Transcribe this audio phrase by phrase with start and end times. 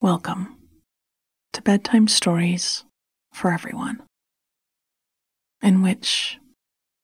[0.00, 0.56] Welcome
[1.52, 2.84] to Bedtime Stories
[3.32, 4.00] for Everyone,
[5.60, 6.38] in which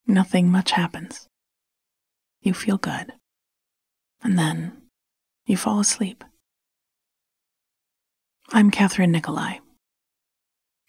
[0.07, 1.27] nothing much happens.
[2.41, 3.13] You feel good,
[4.23, 4.83] and then
[5.45, 6.23] you fall asleep.
[8.51, 9.59] I'm Kathryn Nicolai.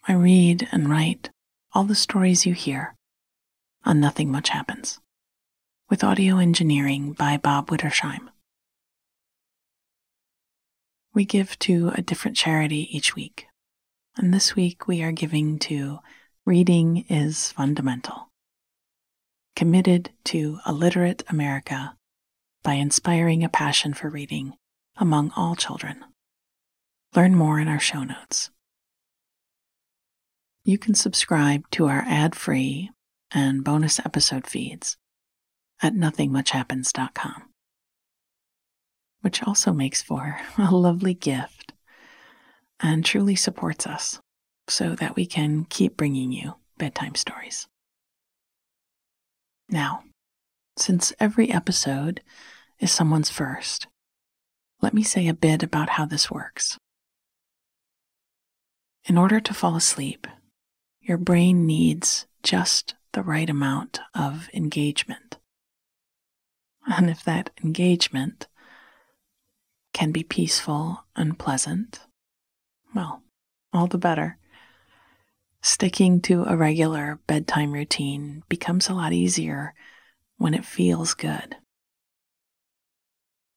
[0.06, 1.30] I read and write
[1.74, 2.94] all the stories you hear
[3.84, 5.00] on Nothing Much Happens,
[5.90, 8.28] with audio engineering by Bob Wittersheim.
[11.16, 13.46] We give to a different charity each week,
[14.18, 16.00] and this week we are giving to
[16.44, 18.28] Reading is Fundamental,
[19.56, 21.96] committed to a literate America
[22.62, 24.58] by inspiring a passion for reading
[24.98, 26.04] among all children.
[27.14, 28.50] Learn more in our show notes.
[30.64, 32.90] You can subscribe to our ad free
[33.30, 34.98] and bonus episode feeds
[35.80, 37.45] at nothingmuchhappens.com
[39.22, 41.72] which also makes for a lovely gift
[42.80, 44.20] and truly supports us
[44.68, 47.66] so that we can keep bringing you bedtime stories.
[49.68, 50.02] Now,
[50.76, 52.20] since every episode
[52.78, 53.86] is someone's first,
[54.82, 56.78] let me say a bit about how this works.
[59.06, 60.26] In order to fall asleep,
[61.00, 65.38] your brain needs just the right amount of engagement.
[66.86, 68.46] And if that engagement
[69.96, 72.00] can be peaceful and pleasant,
[72.94, 73.22] well,
[73.72, 74.36] all the better.
[75.62, 79.72] Sticking to a regular bedtime routine becomes a lot easier
[80.36, 81.56] when it feels good.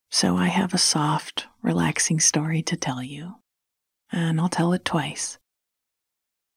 [0.09, 3.35] So I have a soft, relaxing story to tell you,
[4.09, 5.39] and I'll tell it twice,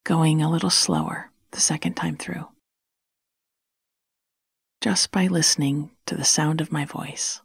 [0.05, 2.47] going a little slower the second time through.
[4.81, 7.43] Just by listening to the sound of my voice,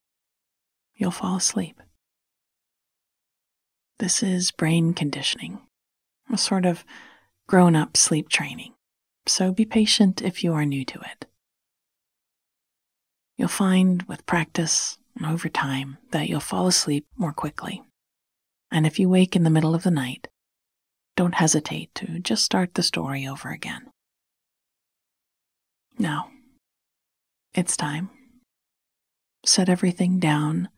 [0.95, 1.81] you'll fall asleep.
[3.99, 5.59] This is brain conditioning,
[6.31, 6.85] a sort of
[7.47, 8.73] grown up sleep training,
[9.25, 11.25] so be patient if you are new to it.
[13.37, 17.81] You'll find with practice and over time that you'll fall asleep more quickly.
[18.71, 20.27] And if you wake in the middle of the night,
[21.15, 23.89] don't hesitate to just start the story over again.
[25.97, 26.29] Now,
[27.55, 28.11] it's time.
[29.43, 30.69] Set everything down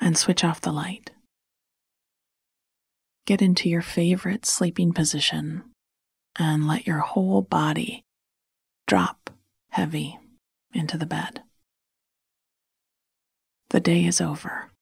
[0.00, 1.12] and switch off the light.
[3.30, 5.62] Get into your favorite sleeping position
[6.36, 8.02] and let your whole body
[8.88, 9.30] drop
[9.68, 10.18] heavy
[10.74, 11.40] into the bed.
[13.68, 14.72] The day is over,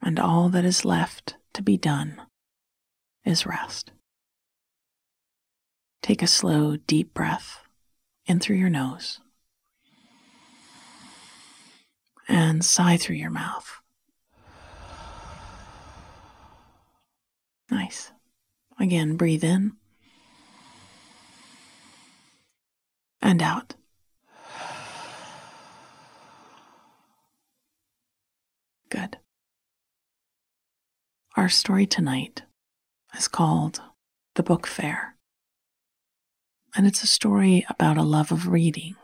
[0.00, 2.22] and all that is left to be done
[3.22, 3.90] is rest.
[6.00, 7.64] Take a slow, deep breath
[8.24, 9.20] in through your nose
[12.26, 13.82] and sigh through your mouth.
[17.70, 18.12] Nice.
[18.78, 19.72] Again, breathe in
[23.20, 23.74] and out.
[28.88, 29.18] Good.
[31.36, 32.42] Our story tonight
[33.16, 33.80] is called
[34.36, 35.16] The Book Fair.
[36.76, 38.96] And it's a story about a love of reading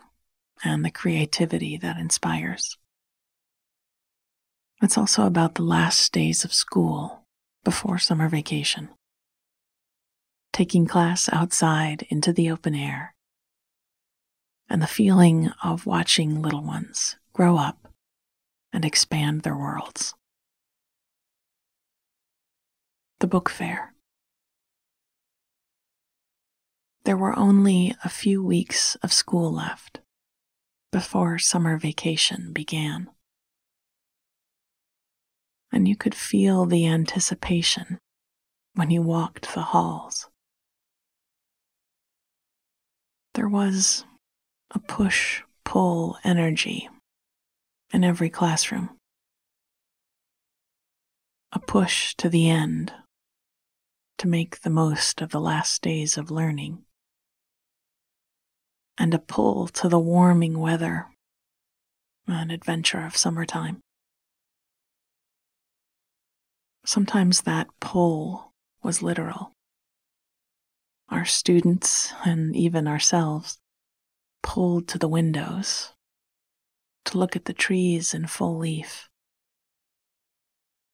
[0.62, 2.76] and the creativity that inspires.
[4.82, 7.21] It's also about the last days of school
[7.64, 8.88] before summer vacation.
[10.52, 13.14] Taking class outside into the open air,
[14.68, 17.88] and the feeling of watching little ones grow up
[18.72, 20.14] and expand their worlds.
[23.20, 23.94] The book fair.
[27.04, 30.00] There were only a few weeks of school left
[30.90, 33.08] before summer vacation began
[35.72, 37.98] and you could feel the anticipation
[38.74, 40.28] when you walked the halls.
[43.34, 44.04] There was
[44.70, 46.88] a push pull energy
[47.92, 48.90] in every classroom,
[51.52, 52.92] a push to the end
[54.18, 56.84] to make the most of the last days of learning,
[58.98, 61.06] and a pull to the warming weather,
[62.26, 63.80] an adventure of summertime.
[66.84, 68.52] Sometimes that pull
[68.82, 69.52] was literal.
[71.08, 73.58] Our students and even ourselves
[74.42, 75.92] pulled to the windows
[77.04, 79.08] to look at the trees in full leaf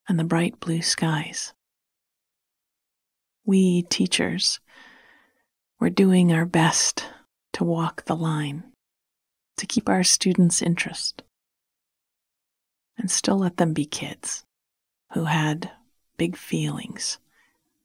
[0.08, 1.55] and the bright blue skies.
[3.46, 4.61] We teachers
[5.81, 7.06] were doing our best
[7.55, 8.64] to walk the line,
[9.56, 11.23] to keep our students' interest,
[12.99, 14.44] and still let them be kids
[15.12, 15.70] who had
[16.19, 17.19] big feelings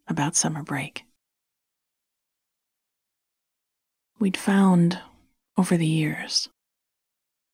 [0.07, 1.06] about summer break.
[4.19, 5.00] We'd found
[5.57, 6.50] over the years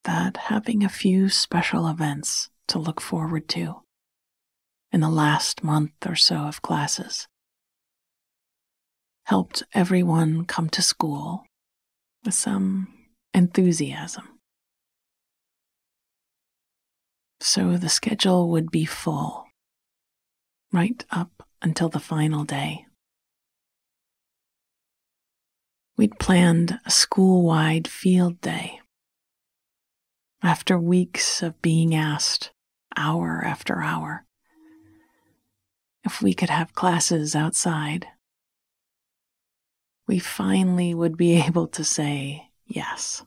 [0.04, 3.82] that having a few special events to look forward to
[4.90, 7.28] in the last month or so of classes
[9.24, 11.44] helped everyone come to school
[12.24, 12.88] with some
[13.32, 14.28] enthusiasm.
[17.40, 19.46] So the schedule would be full
[20.72, 22.86] right up until the final day.
[25.96, 28.80] We'd planned a school wide field day.
[30.42, 32.52] After weeks of being asked,
[32.96, 34.24] hour after hour,
[36.04, 38.06] if we could have classes outside,
[40.08, 43.22] we finally would be able to say yes.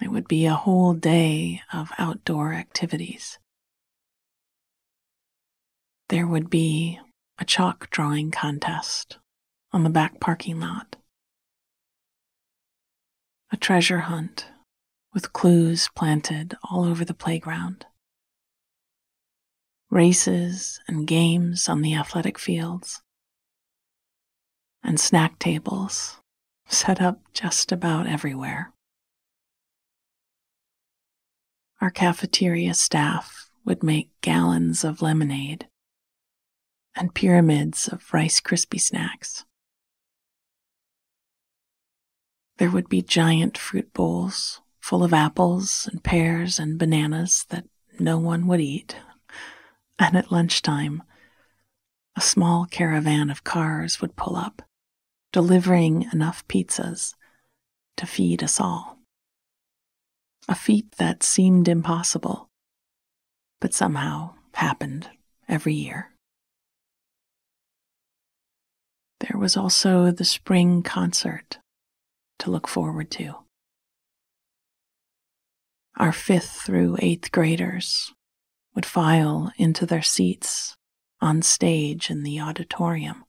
[0.00, 3.38] It would be a whole day of outdoor activities.
[6.12, 7.00] There would be
[7.38, 9.16] a chalk drawing contest
[9.72, 10.96] on the back parking lot,
[13.50, 14.46] a treasure hunt
[15.14, 17.86] with clues planted all over the playground,
[19.88, 23.00] races and games on the athletic fields,
[24.84, 26.20] and snack tables
[26.68, 28.74] set up just about everywhere.
[31.80, 35.68] Our cafeteria staff would make gallons of lemonade
[36.96, 39.44] and pyramids of Rice Krispie snacks.
[42.58, 47.64] There would be giant fruit bowls full of apples and pears and bananas that
[47.98, 48.96] no one would eat.
[49.98, 51.02] And at lunchtime,
[52.16, 54.62] a small caravan of cars would pull up,
[55.32, 57.14] delivering enough pizzas
[57.96, 58.92] to feed us all
[60.48, 62.50] a feat that seemed impossible,
[63.60, 65.08] but somehow happened
[65.48, 66.11] every year.
[69.28, 71.58] There was also the spring concert
[72.40, 73.36] to look forward to.
[75.96, 78.12] Our fifth through eighth graders
[78.74, 80.76] would file into their seats
[81.20, 83.24] on stage in the auditorium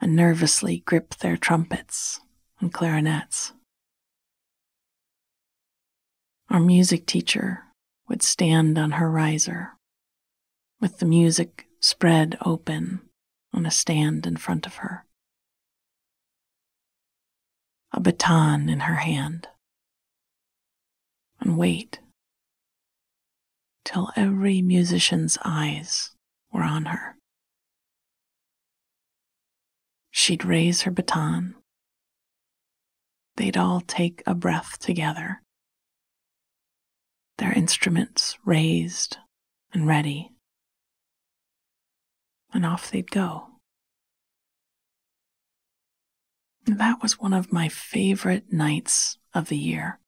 [0.00, 2.20] and nervously grip their trumpets
[2.58, 3.52] and clarinets.
[6.50, 7.62] Our music teacher
[8.08, 9.74] would stand on her riser
[10.80, 13.05] with the music spread open
[13.52, 15.04] on a stand in front of her,
[17.92, 19.48] a baton in her hand,
[21.40, 22.00] and wait
[23.84, 26.10] till every musician's eyes
[26.52, 27.16] were on her.
[30.10, 31.54] She'd raise her baton.
[33.36, 35.42] They'd all take a breath together
[37.38, 39.18] their instruments raised
[39.72, 40.32] and ready,
[42.56, 43.48] and off they'd go.
[46.66, 50.00] that was one of my favorite nights of the year.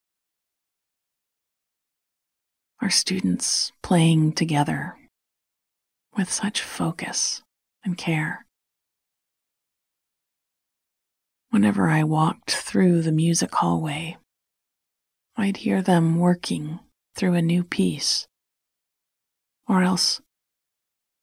[2.82, 4.96] Our students playing together
[6.16, 7.42] with such focus
[7.84, 8.44] and care.
[11.50, 14.16] Whenever I walked through the music hallway,
[15.36, 16.80] I'd hear them working
[17.14, 18.26] through a new piece,
[19.68, 20.20] or else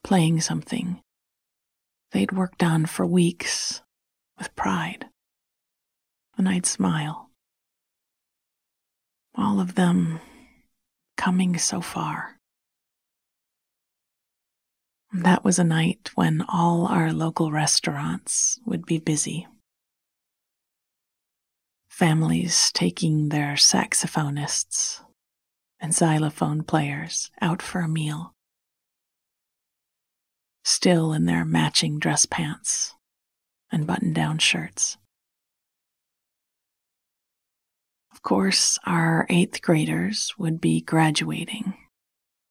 [0.04, 1.02] playing something
[2.16, 3.82] they'd worked on for weeks
[4.38, 5.08] with pride.
[6.38, 7.30] And I'd smile.
[9.36, 10.22] All of them
[11.18, 12.38] coming so far.
[15.12, 19.46] That was a night when all our local restaurants would be busy.
[21.90, 25.02] Families taking their saxophonists
[25.82, 28.35] and xylophone players out for a meal,
[30.66, 32.94] still in their matching dress pants
[33.72, 34.98] and button down shirts.
[38.12, 41.74] Of course, our eighth graders would be graduating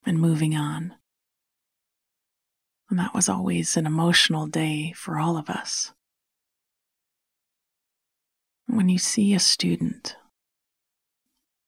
[0.06, 0.94] and moving on.
[2.88, 5.92] And that was always an emotional day for all of us.
[8.66, 10.16] When you see a student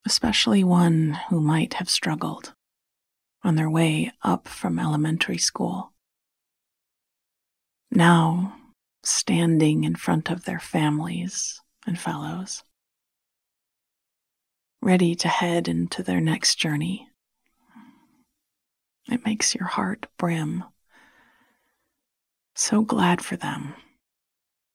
[0.06, 2.54] especially one who might have struggled
[3.42, 5.92] on their way up from elementary school.
[7.96, 8.54] Now,
[9.04, 12.62] standing in front of their families and fellows,
[14.82, 17.08] ready to head into their next journey.
[19.10, 20.64] It makes your heart brim.
[22.54, 23.72] So glad for them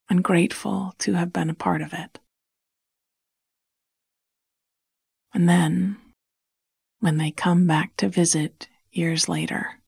[0.09, 2.17] and grateful to have been a part of it.
[5.31, 5.97] And then,
[7.01, 9.80] when they come back to visit years later.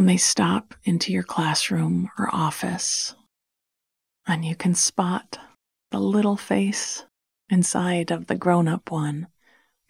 [0.00, 3.14] When they stop into your classroom or office,
[4.26, 5.38] and you can spot
[5.90, 7.04] the little face
[7.50, 9.26] inside of the grown up one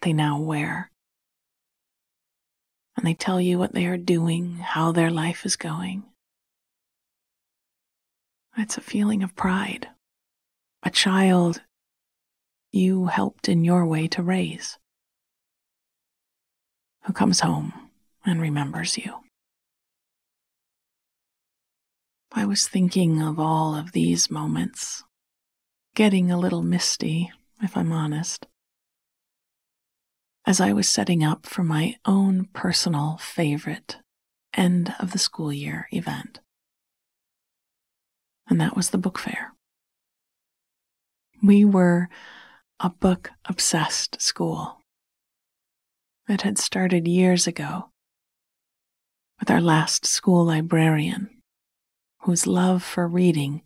[0.03, 0.91] they now wear.
[2.97, 6.03] And they tell you what they are doing, how their life is going.
[8.59, 9.91] It's a feeling of pride.
[10.83, 11.63] A child
[12.73, 14.77] you helped in your way to raise,
[17.05, 17.73] who comes home
[18.27, 19.15] and remembers you.
[22.33, 25.03] I was thinking of all of these moments,
[25.97, 28.47] getting a little misty, if I'm honest,
[30.47, 33.97] as I was setting up for my own personal favorite
[34.55, 36.39] end of the school year event.
[38.49, 39.53] And that was the book fair.
[41.43, 42.09] We were
[42.79, 44.79] a book obsessed school.
[46.29, 47.91] It had started years ago
[49.41, 51.40] with our last school librarian
[52.23, 53.63] whose love for reading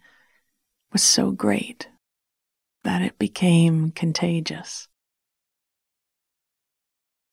[0.93, 1.89] was so great
[2.85, 4.89] that it became contagious.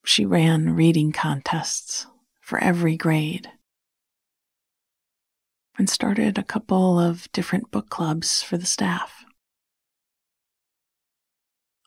[0.03, 2.07] She ran reading contests
[2.39, 3.49] for every grade
[5.77, 9.23] and started a couple of different book clubs for the staff.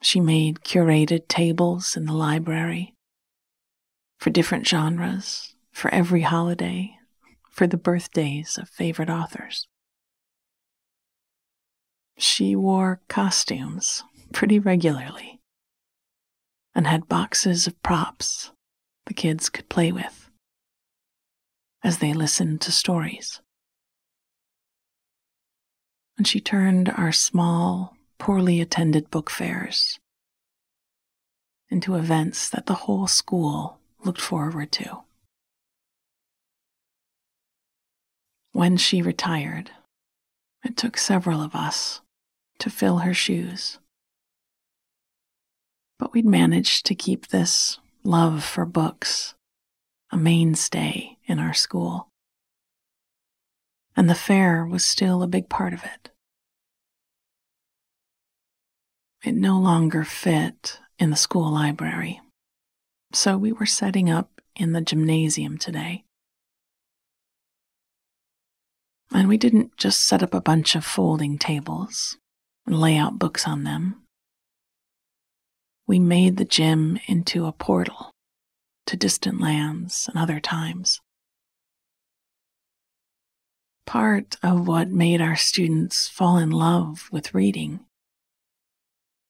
[0.01, 2.95] She made curated tables in the library
[4.19, 6.97] for different genres, for every holiday,
[7.55, 9.69] for the birthdays of favorite authors.
[12.19, 15.41] She wore costumes pretty regularly
[16.75, 18.51] and had boxes of props
[19.07, 20.29] the kids could play with
[21.85, 23.41] as they listened to stories.
[26.19, 30.01] And she turned our small, poorly attended book fairs
[31.71, 35.04] into events that the whole school looked forward to.
[38.55, 39.73] When she retired,
[40.65, 42.03] it took several of us
[42.61, 43.81] to fill her shoes.
[45.99, 49.35] But we'd managed to keep this love for books
[50.13, 52.11] a mainstay in our school.
[53.97, 56.13] And the fair was still a big part of it.
[59.25, 62.21] It no longer fit in the school library,
[63.13, 66.04] so we were setting up in the gymnasium today.
[69.15, 72.19] And we didn't just set up a bunch of folding tables
[72.67, 74.03] and lay out books on them.
[75.87, 78.11] We made the gym into a portal
[78.87, 81.01] to distant lands and other times.
[83.87, 87.81] Part of what made our students fall in love with reading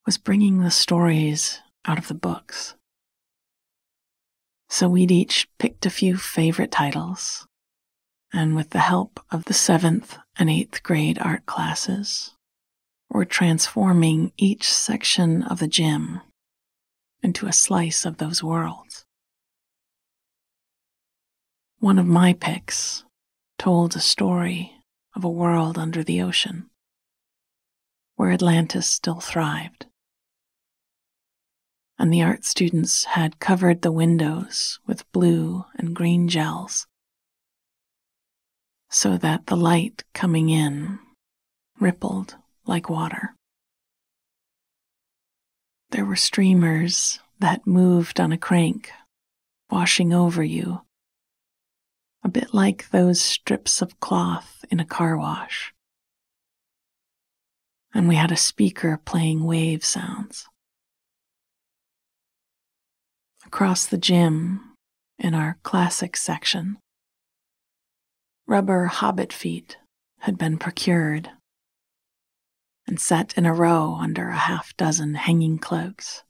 [0.06, 2.74] was bringing the stories out of the books.
[4.70, 7.46] So we'd each picked a few favorite titles
[8.34, 12.32] and with the help of the seventh and eighth grade art classes,
[13.08, 16.20] we're transforming each section of the gym
[17.22, 19.04] into a slice of those worlds.
[21.78, 23.04] One of my picks
[23.56, 24.72] told a story
[25.14, 26.68] of a world under the ocean
[28.16, 29.86] where Atlantis still thrived.
[31.98, 36.88] And the art students had covered the windows with blue and green gels
[38.94, 41.00] so that the light coming in
[41.80, 43.34] rippled like water.
[45.90, 48.92] There were streamers that moved on a crank,
[49.68, 50.82] washing over you,
[52.22, 55.74] a bit like those strips of cloth in a car wash.
[57.92, 60.46] And we had a speaker playing wave sounds.
[63.44, 64.60] Across the gym,
[65.18, 66.78] in our classic section,
[68.46, 69.78] Rubber hobbit feet
[70.20, 71.30] had been procured
[72.86, 76.22] and set in a row under a half dozen hanging cloaks.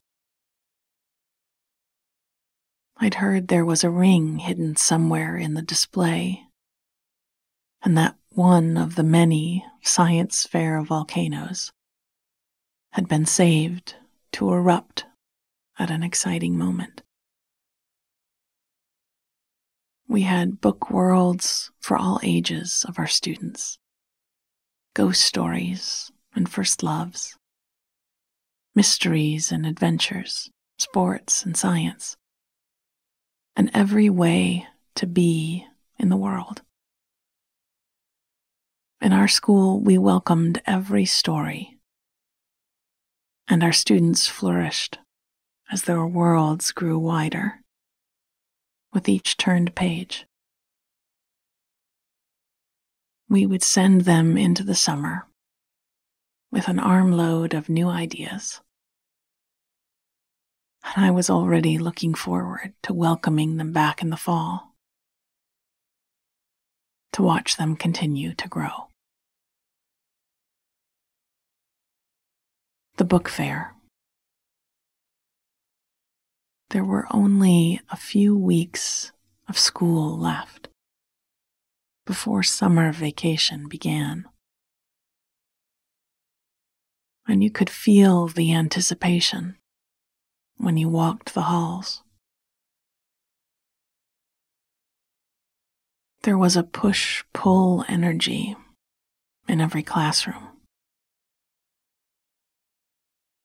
[2.97, 6.44] I'd heard there was a ring hidden somewhere in the display,
[7.83, 11.73] and that one of the many science fair volcanoes
[12.92, 13.97] had been saved
[14.33, 15.04] to erupt
[15.78, 17.02] at an exciting moment.
[20.06, 23.78] We had book worlds for all ages of our students,
[24.92, 27.37] ghost stories and first loves,
[28.75, 32.16] mysteries and adventures, sports and science,
[33.56, 35.66] and every way to be
[35.99, 36.61] in the world.
[39.00, 41.78] In our school, we welcomed every story,
[43.49, 44.99] and our students flourished
[45.73, 47.63] as their worlds grew wider
[48.95, 50.25] with each turned page.
[53.29, 55.27] We would send them into the summer
[56.53, 58.61] with an armload of new ideas.
[60.85, 64.75] And I was already looking forward to welcoming them back in the fall,
[67.13, 68.89] to watch them continue to grow.
[72.97, 73.74] The book fair.
[76.75, 79.12] There were only a few weeks
[79.49, 80.66] of school left
[82.04, 84.25] before summer vacation began.
[87.28, 89.54] And you could feel the anticipation
[90.57, 92.02] when you walked the halls.
[96.25, 98.57] There was a push pull energy
[99.47, 100.49] in every classroom.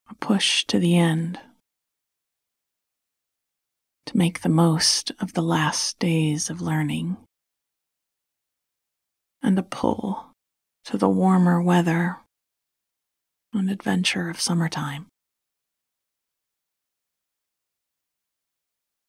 [0.09, 1.39] A push to the end
[4.09, 7.15] to make the most of the last days of learning,
[9.43, 10.31] and a pull
[10.83, 12.17] to the warmer weather,
[13.53, 15.05] an adventure of summertime.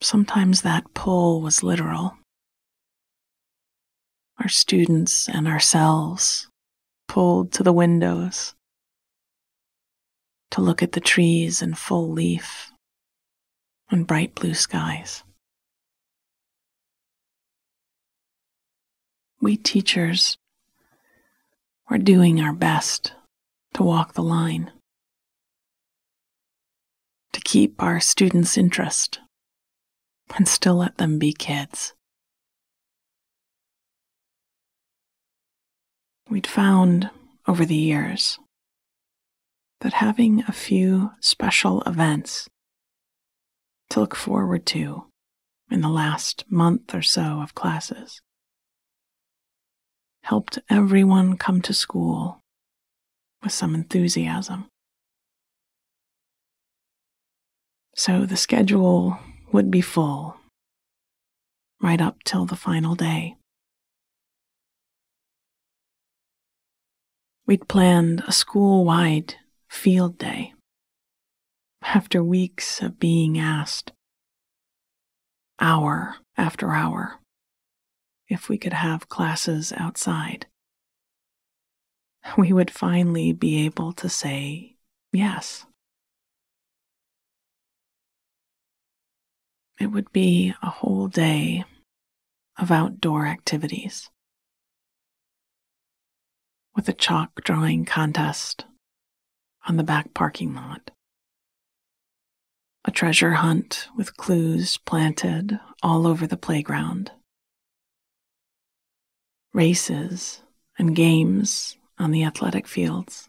[0.03, 2.19] Sometimes that pull was literal.
[4.39, 6.47] Our students and ourselves
[7.09, 8.53] pulled to the windows
[10.51, 12.71] to look at the trees in full leaf
[13.91, 15.25] and bright blue skies.
[19.41, 20.37] We teachers
[21.89, 23.13] were doing our best
[23.75, 24.71] to walk the line,
[27.33, 29.21] to keep our students' interest
[30.37, 31.95] and still let them be kids.
[36.29, 37.11] We'd found
[37.49, 38.39] over the years
[39.81, 42.49] that having a few special events
[43.91, 45.07] to look forward to
[45.71, 48.21] in the last month or so of classes
[50.23, 52.41] helped everyone come to school
[53.43, 54.67] with some enthusiasm.
[57.95, 59.19] So the schedule
[59.53, 60.37] would be full
[61.83, 63.37] right up till the final day.
[67.47, 69.35] We'd planned a school wide
[69.69, 70.53] field day
[71.83, 73.93] after weeks of being asked,
[75.59, 77.21] hour after hour,
[78.29, 80.47] if we could have classes outside.
[82.37, 84.77] We would finally be able to say
[85.13, 85.67] yes.
[89.81, 91.65] It would be a whole day
[92.59, 94.11] of outdoor activities
[96.77, 98.67] with a chalk drawing contest
[99.67, 100.91] on the back parking lot,
[102.85, 107.11] a treasure hunt with clues planted all over the playground,
[109.53, 110.43] races
[110.79, 113.29] and games on the athletic fields,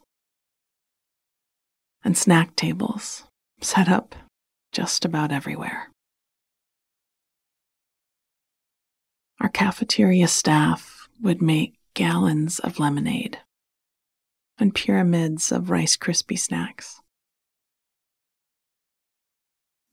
[2.04, 3.24] and snack tables
[3.60, 4.16] set up
[4.72, 5.90] just about everywhere.
[9.42, 13.40] Our cafeteria staff would make gallons of lemonade
[14.58, 17.01] and pyramids of Rice Krispie snacks.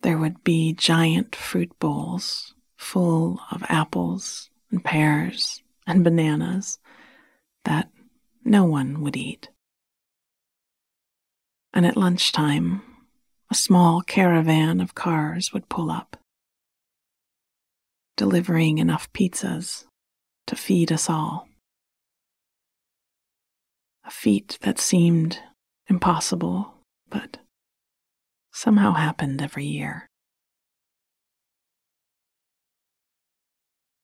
[0.03, 6.79] There would be giant fruit bowls full of apples and pears and bananas
[7.65, 7.91] that
[8.45, 9.49] no one would eat.
[11.73, 12.83] And at lunchtime,
[13.51, 16.17] a small caravan of cars would pull up
[18.17, 19.85] delivering enough pizzas
[20.47, 21.49] to feed us all.
[24.05, 25.39] A feat that seemed
[25.87, 26.75] impossible,
[27.09, 27.39] but
[28.59, 30.09] somehow happened every year.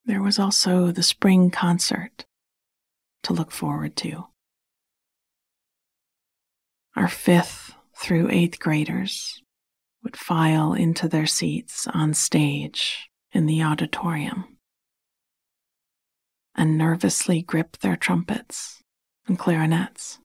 [0.05, 2.23] There was also the spring concert
[3.23, 4.27] to look forward to.
[6.95, 9.41] Our fifth through eighth graders
[10.03, 14.57] would file into their seats on stage in the auditorium
[16.55, 18.81] and nervously grip their trumpets
[19.27, 20.19] and clarinets.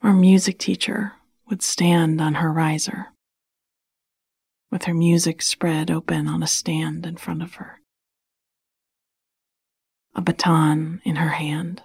[0.00, 1.12] Our music teacher
[1.50, 3.08] would stand on her riser
[4.70, 7.80] with her music spread open on a stand in front of her,
[10.14, 11.82] a baton in her hand,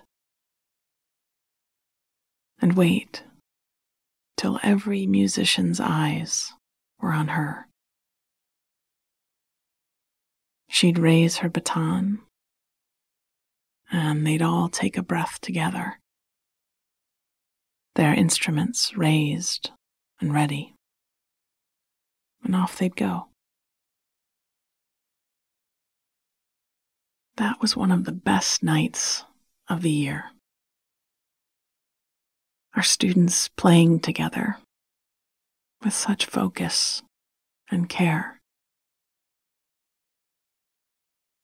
[2.61, 3.23] and wait
[4.37, 6.53] till every musician's eyes
[7.01, 7.67] were on her.
[10.69, 12.19] She'd raise her baton,
[13.91, 15.99] and they'd all take a breath together,
[17.95, 19.71] their instruments raised
[20.19, 20.73] and ready.
[22.43, 23.27] And off they'd go.
[27.37, 29.25] That was one of the best nights
[29.67, 30.25] of the year.
[32.75, 34.57] Our students playing together
[35.83, 37.01] with such focus
[37.71, 38.39] and care.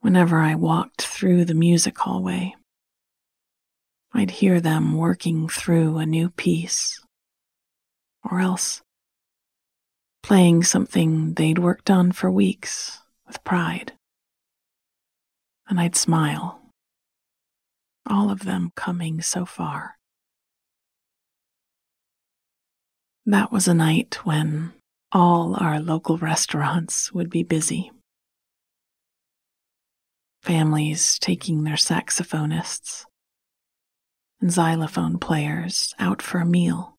[0.02, 2.56] Whenever I walked through the music hallway,
[4.14, 7.02] I'd hear them working through a new piece,
[8.30, 8.82] or else
[10.22, 13.94] playing something they'd worked on for weeks with pride.
[15.68, 16.62] And I'd smile,
[18.06, 19.96] all of them coming so far.
[23.26, 24.74] That was a night when
[25.12, 27.92] all our local restaurants would be busy
[30.42, 33.06] families taking their saxophonists
[34.42, 36.96] and xylophone players out for a meal,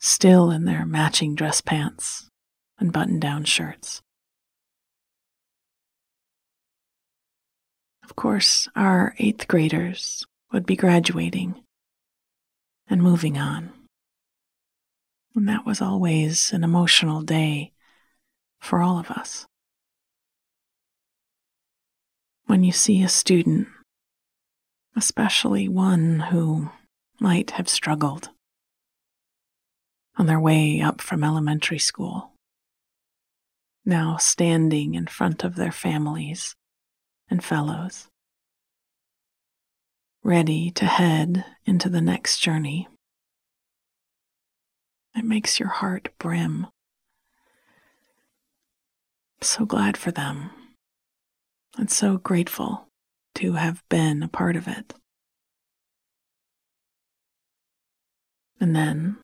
[0.00, 2.28] still in their matching dress pants
[2.78, 4.02] and button down shirts.
[8.02, 11.62] Of course, our eighth graders would be graduating
[12.88, 13.72] and moving on.
[15.34, 17.72] And that was always an emotional day
[18.60, 19.46] for all of us.
[22.52, 23.66] when you see a student,
[24.96, 26.70] especially one who
[27.20, 28.30] might have struggled
[30.16, 32.32] on their way up from elementary school,
[33.84, 36.54] now standing in front of their families
[37.30, 38.08] and fellows,
[40.22, 42.88] ready to head into the next journey.
[45.14, 46.66] It makes your heart brim.
[49.40, 50.50] so glad for them
[51.76, 52.86] and so grateful
[53.36, 54.94] to have been a part of it.
[58.60, 59.18] And then,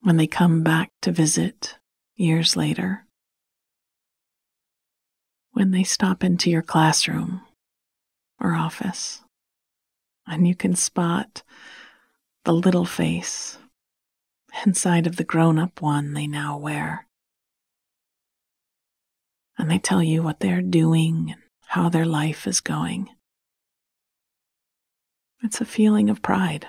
[0.00, 1.76] when they come back to visit
[2.16, 3.06] years later,
[5.52, 7.42] when they stop into your classroom
[8.40, 9.22] or office,
[10.26, 11.42] and you can spot
[12.44, 13.58] the little face
[14.66, 17.06] inside of the grown up one they now wear
[19.58, 21.42] and they tell you what they're doing and
[21.74, 23.08] how their life is going.
[25.42, 26.68] It's a feeling of pride.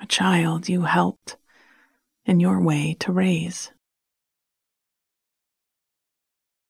[0.00, 1.36] A child you helped
[2.24, 3.70] in your way to raise,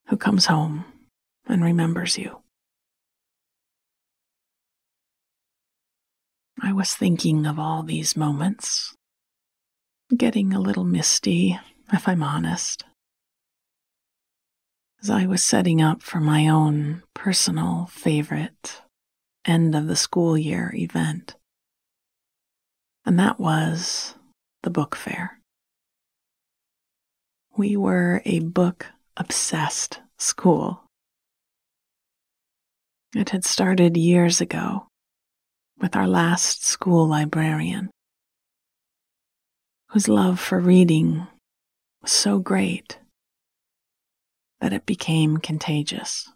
[0.08, 0.84] who comes home
[1.46, 2.42] and remembers you.
[6.60, 8.92] I was thinking of all these moments,
[10.16, 11.60] getting a little misty,
[11.92, 12.84] if I'm honest
[15.02, 18.82] as I was setting up for my own personal favorite
[19.44, 21.34] end of the school year event.
[23.04, 24.14] And that was
[24.62, 25.40] the book fair.
[27.56, 28.86] We were a book
[29.16, 30.84] obsessed school.
[33.14, 34.86] It had started years ago
[35.80, 37.90] with our last school librarian,
[39.88, 41.26] whose love for reading
[42.00, 42.98] was so great
[44.62, 46.30] that it became contagious.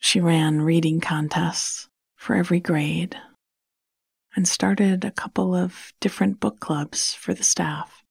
[0.00, 3.16] She ran reading contests for every grade
[4.34, 8.02] and started a couple of different book clubs for the staff.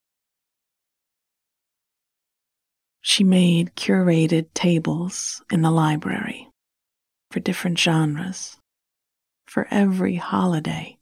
[3.02, 6.48] She made curated tables in the library
[7.30, 8.56] for different genres,
[9.46, 10.96] for every holiday,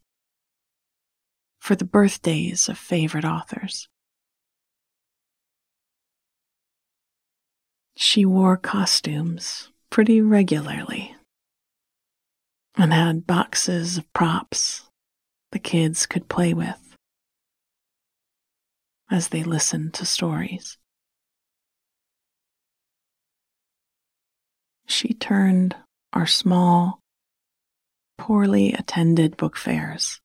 [1.61, 3.87] for the birthdays of favorite authors.
[7.95, 11.15] She wore costumes pretty regularly
[12.75, 14.87] and had boxes of props
[15.51, 16.95] the kids could play with
[19.09, 20.77] as they listened to stories.
[24.87, 25.75] She turned
[26.13, 26.99] our small,
[28.17, 30.21] poorly attended book fairs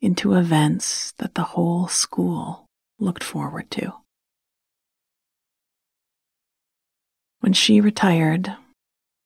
[0.00, 2.66] into events that the whole school
[2.98, 3.92] looked forward to.
[7.40, 8.54] When she retired,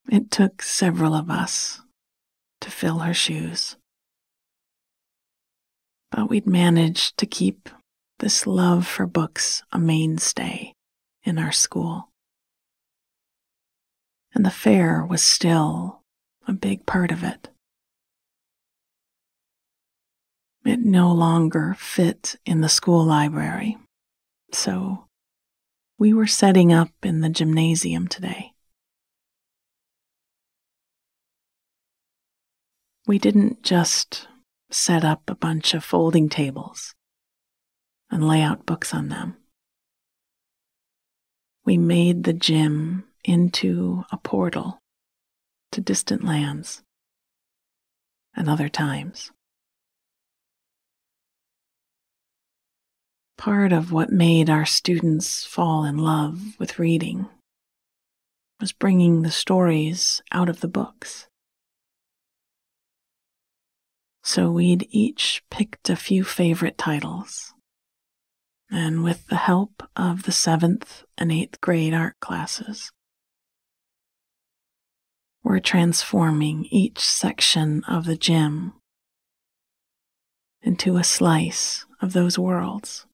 [0.09, 1.81] it took several of us
[2.61, 3.77] to fill her shoes.
[6.11, 7.69] But we'd managed to keep
[8.19, 10.75] this love for books a mainstay
[11.25, 12.11] in our school.
[14.35, 16.03] And the fair was still
[16.47, 17.49] a big part of it.
[20.65, 23.79] It no longer fit in the school library,
[24.53, 25.07] so
[26.03, 28.51] we were setting up in the gymnasium today.
[33.07, 34.27] We didn't just
[34.69, 36.93] set up a bunch of folding tables
[38.11, 39.37] and lay out books on them.
[41.65, 44.81] we made the gym into a portal
[45.71, 46.83] to distant lands
[48.35, 49.31] and other times.
[53.43, 57.29] Part of what made our students fall in love with reading
[58.61, 61.27] was bringing the stories out of the books.
[64.23, 67.53] So we'd each picked a few favorite titles,
[68.71, 72.93] and with the help of the seventh and eighth grade art classes,
[75.43, 78.75] we're transforming each section of the gym
[80.63, 83.05] into a slice of those worlds.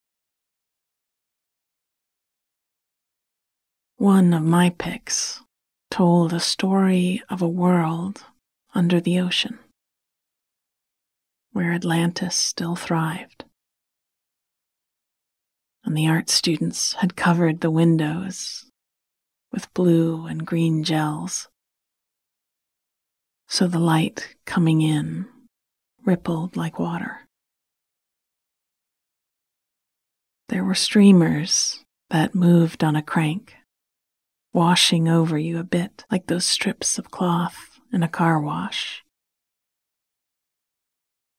[3.99, 5.43] One of my picks
[5.91, 8.25] told a story of a world
[8.73, 9.59] under the ocean
[11.51, 13.45] where Atlantis still thrived.
[15.85, 18.71] And the art students had covered the windows
[19.51, 21.49] with blue and green gels
[23.49, 25.27] so the light coming in
[26.05, 27.27] rippled like water.
[30.51, 33.57] There were streamers that moved on a crank,
[34.53, 39.05] washing over you a bit like those strips of cloth in a car wash.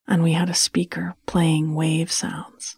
[0.08, 2.78] And we had a speaker playing wave sounds.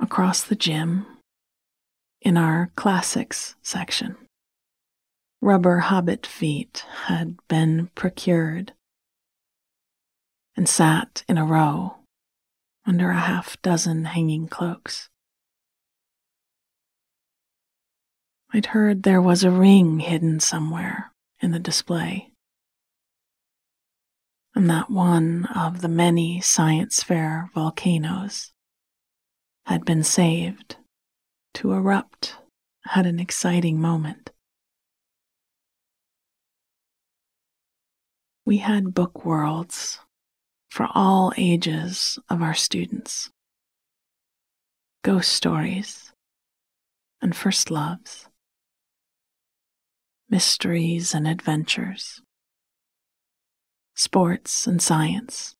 [0.00, 1.06] Across the gym,
[2.20, 4.16] in our classics section,
[5.40, 8.72] rubber hobbit feet had been procured
[10.56, 11.96] and sat in a row
[12.86, 15.08] under a half dozen hanging cloaks.
[18.52, 22.30] I'd heard there was a ring hidden somewhere in the display,
[24.54, 28.52] and that one of the many science fair volcanoes
[29.66, 30.76] had been saved
[31.54, 32.36] to erupt
[32.94, 34.32] at an exciting moment.
[38.44, 40.00] we had book worlds
[40.70, 43.30] for all ages of our students
[45.02, 46.12] ghost stories
[47.20, 48.28] and first loves,
[50.32, 52.22] mysteries and adventures,
[53.94, 55.54] sports and science,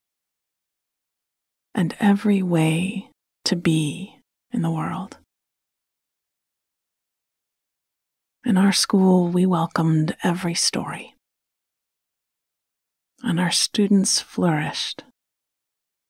[1.75, 3.11] and every way
[3.45, 4.17] to be
[4.51, 5.19] in the world.
[8.47, 11.15] In our school, we welcomed every story
[13.23, 15.05] and our students flourished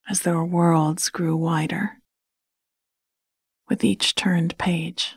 [0.08, 1.98] as their worlds grew wider
[3.68, 5.16] with each turned page.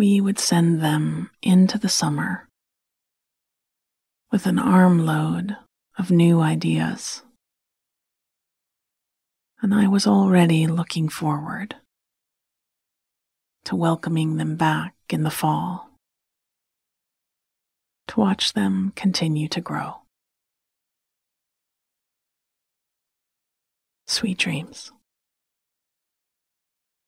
[0.00, 2.48] We would send them into the summer
[4.32, 5.58] with an armload
[5.98, 7.22] of new ideas.
[9.60, 11.76] And I was already looking forward
[13.64, 15.90] to welcoming them back in the fall
[18.08, 19.96] to watch them continue to grow.
[24.06, 24.92] Sweet dreams.